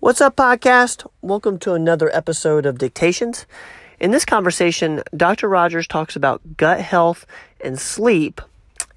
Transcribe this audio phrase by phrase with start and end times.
[0.00, 1.06] What's up, podcast?
[1.20, 3.44] Welcome to another episode of Dictations.
[4.00, 5.46] In this conversation, Dr.
[5.46, 7.26] Rogers talks about gut health
[7.62, 8.40] and sleep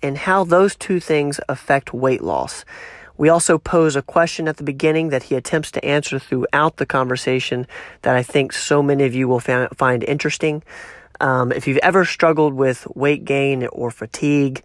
[0.01, 2.63] and how those two things affect weight loss.
[3.17, 6.85] We also pose a question at the beginning that he attempts to answer throughout the
[6.85, 7.67] conversation
[8.03, 10.63] that I think so many of you will find interesting.
[11.19, 14.63] Um, if you've ever struggled with weight gain or fatigue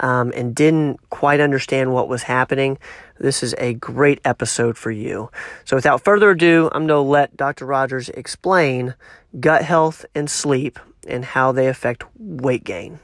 [0.00, 2.78] um, and didn't quite understand what was happening,
[3.20, 5.30] this is a great episode for you.
[5.64, 7.66] So, without further ado, I'm going to let Dr.
[7.66, 8.94] Rogers explain
[9.38, 13.00] gut health and sleep and how they affect weight gain.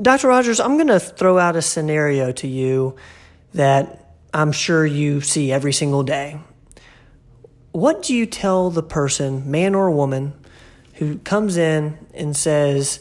[0.00, 0.28] Dr.
[0.28, 2.96] Rogers, I'm going to throw out a scenario to you
[3.52, 6.40] that I'm sure you see every single day.
[7.72, 10.32] What do you tell the person, man or woman,
[10.94, 13.00] who comes in and says,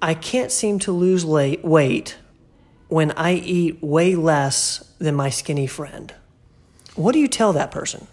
[0.00, 2.16] I can't seem to lose weight
[2.88, 6.14] when I eat way less than my skinny friend?
[6.94, 8.06] What do you tell that person?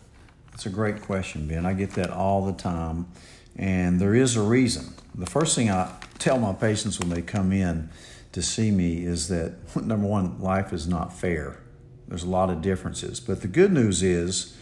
[0.52, 1.66] That's a great question, Ben.
[1.66, 3.08] I get that all the time,
[3.56, 4.94] and there is a reason.
[5.14, 7.90] The first thing I tell my patients when they come in
[8.34, 11.58] to see me is that number one, life is not fair.
[12.08, 13.20] There's a lot of differences.
[13.20, 14.56] But the good news is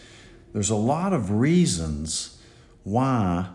[0.53, 2.39] there's a lot of reasons
[2.83, 3.47] why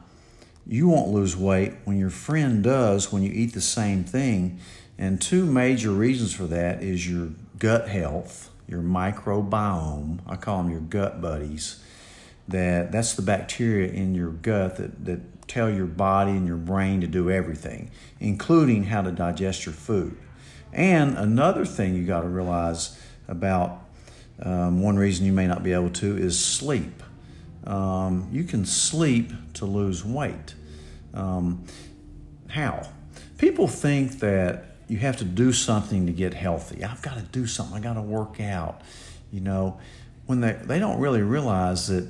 [0.67, 4.61] you won't lose weight when your friend does when you eat the same thing.
[4.98, 10.18] And two major reasons for that is your gut health, your microbiome.
[10.27, 11.82] I call them your gut buddies.
[12.48, 17.00] That that's the bacteria in your gut that, that tell your body and your brain
[17.02, 20.16] to do everything, including how to digest your food.
[20.72, 23.84] And another thing you got to realize about
[24.41, 27.02] um, one reason you may not be able to is sleep.
[27.64, 30.54] Um, you can sleep to lose weight.
[31.12, 31.64] Um,
[32.48, 32.88] how?
[33.36, 36.83] People think that you have to do something to get healthy.
[36.83, 37.77] I've got to do something.
[37.77, 38.81] I got to work out.
[39.31, 39.78] You know,
[40.27, 42.08] when they they don't really realize that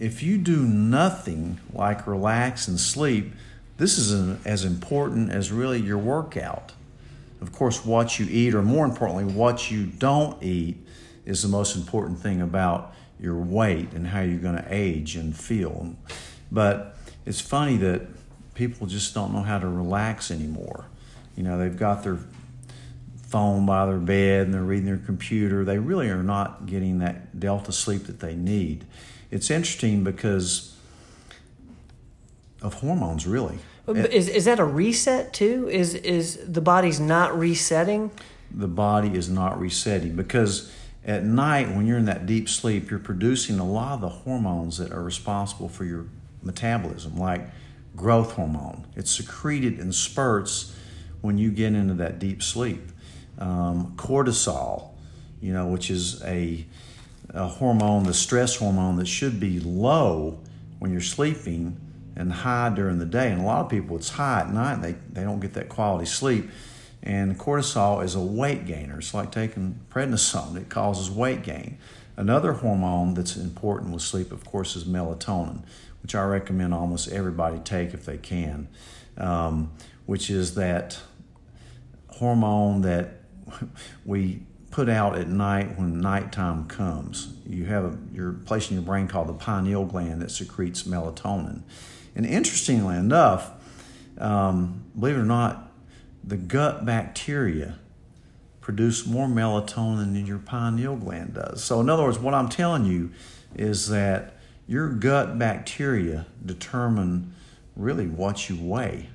[0.00, 3.32] if you do nothing like relax and sleep,
[3.76, 6.72] this is an, as important as really your workout.
[7.40, 10.78] Of course, what you eat, or more importantly, what you don't eat,
[11.26, 15.36] is the most important thing about your weight and how you're going to age and
[15.36, 15.94] feel.
[16.50, 16.96] But
[17.26, 18.02] it's funny that
[18.54, 20.86] people just don't know how to relax anymore.
[21.36, 22.18] You know, they've got their
[23.28, 25.64] phone by their bed and they're reading their computer.
[25.64, 28.84] They really are not getting that delta sleep that they need
[29.30, 30.74] it's interesting because
[32.62, 33.58] of hormones, really.
[33.88, 35.68] Is, is that a reset too?
[35.68, 38.10] Is is the body's not resetting?
[38.50, 40.72] The body is not resetting because
[41.04, 44.78] at night when you're in that deep sleep, you're producing a lot of the hormones
[44.78, 46.06] that are responsible for your
[46.42, 47.48] metabolism, like
[47.94, 48.86] growth hormone.
[48.96, 50.75] It's secreted in spurts
[51.26, 52.80] when you get into that deep sleep.
[53.38, 54.92] Um, cortisol,
[55.42, 56.64] you know, which is a
[57.30, 60.38] a hormone, the stress hormone, that should be low
[60.78, 61.78] when you're sleeping
[62.16, 63.30] and high during the day.
[63.30, 66.06] And a lot of people, it's high at night, they, they don't get that quality
[66.06, 66.48] sleep.
[67.02, 68.98] And cortisol is a weight gainer.
[68.98, 71.78] It's like taking prednisone, it causes weight gain.
[72.16, 75.62] Another hormone that's important with sleep, of course, is melatonin,
[76.02, 78.68] which I recommend almost everybody take if they can,
[79.18, 79.72] um,
[80.06, 80.98] which is that
[82.16, 83.20] hormone that
[84.04, 87.32] we put out at night when nighttime comes.
[87.46, 91.62] You have a, you're place in your brain called the pineal gland that secretes melatonin.
[92.14, 93.52] And interestingly enough,
[94.18, 95.70] um, believe it or not,
[96.24, 97.78] the gut bacteria
[98.60, 101.62] produce more melatonin than your pineal gland does.
[101.62, 103.12] So, in other words, what I'm telling you
[103.54, 104.34] is that
[104.66, 107.32] your gut bacteria determine
[107.76, 109.08] really what you weigh.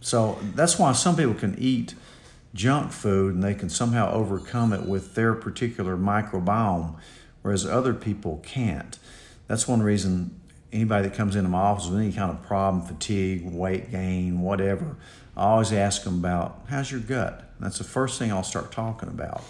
[0.00, 1.94] So, that's why some people can eat
[2.54, 6.96] junk food and they can somehow overcome it with their particular microbiome,
[7.42, 8.98] whereas other people can't.
[9.46, 10.40] That's one reason
[10.72, 14.96] anybody that comes into my office with any kind of problem, fatigue, weight gain, whatever,
[15.38, 17.44] I always ask them about how's your gut.
[17.60, 19.42] That's the first thing I'll start talking about.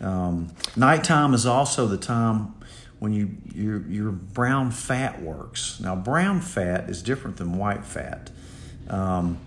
[0.00, 2.54] Um, nighttime is also the time
[2.98, 5.78] when you your your brown fat works.
[5.80, 8.30] Now, brown fat is different than white fat.
[8.90, 9.38] Um,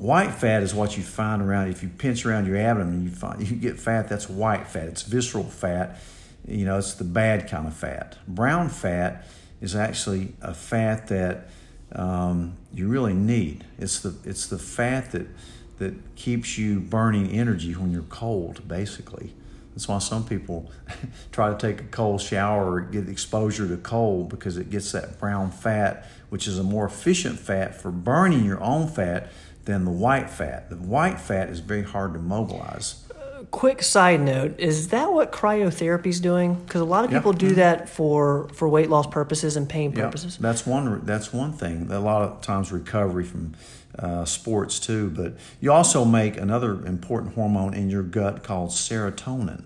[0.00, 3.46] White fat is what you find around if you pinch around your abdomen, you find
[3.46, 4.08] you get fat.
[4.08, 4.84] That's white fat.
[4.84, 5.98] It's visceral fat.
[6.48, 8.16] You know, it's the bad kind of fat.
[8.26, 9.26] Brown fat
[9.60, 11.48] is actually a fat that
[11.92, 13.66] um, you really need.
[13.78, 15.26] It's the it's the fat that
[15.76, 19.34] that keeps you burning energy when you're cold, basically.
[19.74, 20.70] That's why some people
[21.30, 25.18] try to take a cold shower or get exposure to cold because it gets that
[25.20, 29.30] brown fat, which is a more efficient fat for burning your own fat
[29.70, 30.68] than the white fat.
[30.68, 33.04] The white fat is very hard to mobilize.
[33.50, 36.54] quick side note: Is that what cryotherapy is doing?
[36.56, 37.20] Because a lot of Yep.
[37.22, 40.36] people do that for for weight loss purposes and pain Yeah, purposes.
[40.38, 41.02] that's one.
[41.04, 41.88] That's one thing.
[41.90, 43.54] A lot of times recovery from
[43.98, 49.64] uh, sports too, but you also make another important hormone in your gut called serotonin.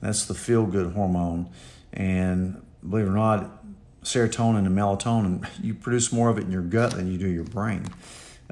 [0.00, 1.48] That's the feel good hormone,
[1.92, 3.62] and believe it or not,
[4.02, 7.44] serotonin and melatonin you produce more of it in your gut than you do your
[7.44, 7.84] brain.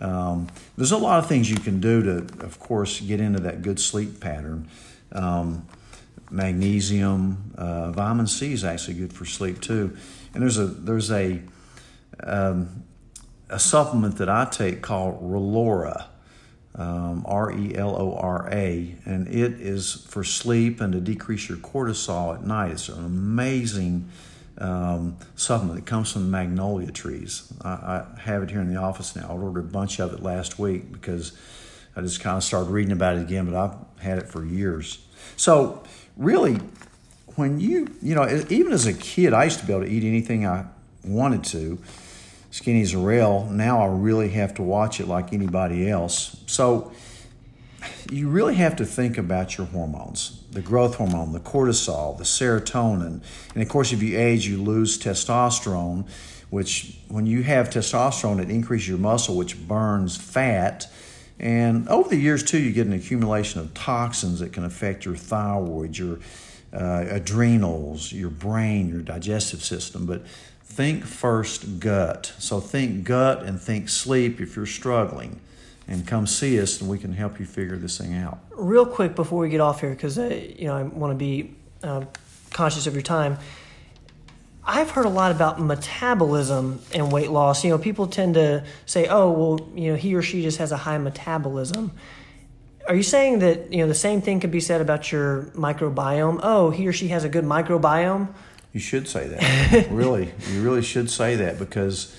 [0.00, 3.62] Um, there's a lot of things you can do to, of course, get into that
[3.62, 4.68] good sleep pattern.
[5.12, 5.66] Um,
[6.30, 9.96] magnesium, uh, vitamin C is actually good for sleep too.
[10.34, 11.40] And there's a there's a
[12.22, 12.84] um,
[13.48, 16.06] a supplement that I take called Relora,
[16.74, 21.48] um, R E L O R A, and it is for sleep and to decrease
[21.48, 22.72] your cortisol at night.
[22.72, 24.10] It's an amazing
[24.60, 25.78] um, supplement.
[25.78, 27.52] It comes from the magnolia trees.
[27.62, 29.28] I, I have it here in the office now.
[29.28, 31.32] I ordered a bunch of it last week because
[31.96, 35.04] I just kind of started reading about it again, but I've had it for years.
[35.36, 35.82] So,
[36.16, 36.60] really,
[37.36, 40.04] when you, you know, even as a kid, I used to be able to eat
[40.04, 40.66] anything I
[41.04, 41.78] wanted to,
[42.50, 43.48] skinny as a rail.
[43.50, 46.42] Now I really have to watch it like anybody else.
[46.46, 46.92] So,
[48.10, 53.20] you really have to think about your hormones the growth hormone, the cortisol, the serotonin.
[53.54, 56.08] And of course, if you age, you lose testosterone,
[56.48, 60.90] which when you have testosterone, it increases your muscle, which burns fat.
[61.38, 65.16] And over the years, too, you get an accumulation of toxins that can affect your
[65.16, 66.18] thyroid, your
[66.72, 70.06] uh, adrenals, your brain, your digestive system.
[70.06, 70.26] But
[70.64, 72.32] think first gut.
[72.38, 75.40] So think gut and think sleep if you're struggling
[75.88, 78.38] and come see us and we can help you figure this thing out.
[78.52, 81.54] Real quick before we get off here, because uh, you know I want to be
[81.82, 82.04] uh,
[82.50, 83.38] conscious of your time.
[84.64, 87.64] I've heard a lot about metabolism and weight loss.
[87.64, 90.72] You know, people tend to say, "Oh, well, you know, he or she just has
[90.72, 91.92] a high metabolism."
[92.86, 96.40] Are you saying that you know the same thing could be said about your microbiome?
[96.42, 98.28] Oh, he or she has a good microbiome.
[98.74, 99.88] You should say that.
[99.90, 102.14] really, you really should say that because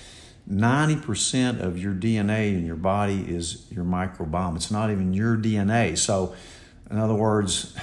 [0.50, 4.56] 90% of your DNA in your body is your microbiome.
[4.56, 5.96] It's not even your DNA.
[5.96, 6.34] So,
[6.90, 7.76] in other words,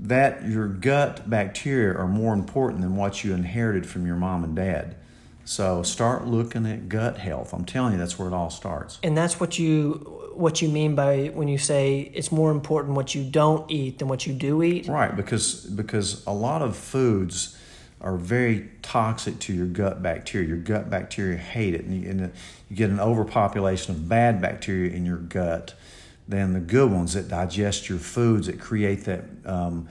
[0.00, 4.56] that your gut bacteria are more important than what you inherited from your mom and
[4.56, 4.96] dad.
[5.44, 7.52] So start looking at gut health.
[7.52, 8.98] I'm telling you, that's where it all starts.
[9.02, 13.14] And that's what you what you mean by when you say it's more important what
[13.14, 14.86] you don't eat than what you do eat.
[14.88, 17.58] Right, because because a lot of foods
[18.00, 20.48] are very toxic to your gut bacteria.
[20.48, 22.32] Your gut bacteria hate it, and you, and
[22.68, 25.74] you get an overpopulation of bad bacteria in your gut
[26.26, 29.88] than the good ones that digest your foods that create that um,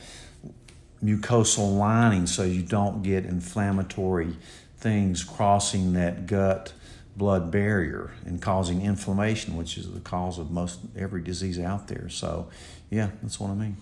[1.04, 4.36] mucosal lining, so you don't get inflammatory
[4.78, 6.74] things crossing that gut
[7.16, 12.08] blood barrier and causing inflammation, which is the cause of most every disease out there.
[12.10, 12.50] So,
[12.90, 13.78] yeah, that's what I mean.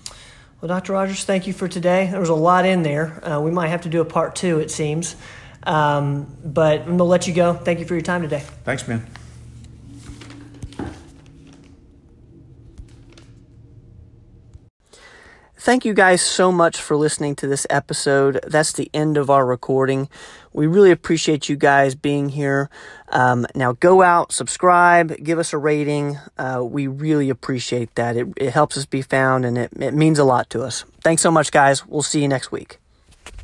[0.59, 0.93] Well, Dr.
[0.93, 2.07] Rogers, thank you for today.
[2.09, 3.23] There was a lot in there.
[3.23, 5.15] Uh, we might have to do a part two, it seems.
[5.63, 7.53] Um, but I'm going to let you go.
[7.53, 8.43] Thank you for your time today.
[8.63, 9.05] Thanks, man.
[15.67, 18.39] Thank you guys so much for listening to this episode.
[18.47, 20.07] That's the end of our recording.
[20.53, 22.69] We really appreciate you guys being here.
[23.09, 26.19] Um, now go out, subscribe, give us a rating.
[26.37, 28.15] Uh, we really appreciate that.
[28.15, 30.85] It, it helps us be found and it, it means a lot to us.
[31.03, 31.85] Thanks so much, guys.
[31.85, 32.79] We'll see you next week.